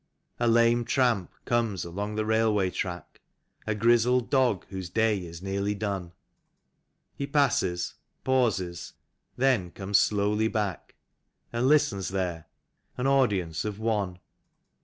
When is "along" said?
1.85-2.15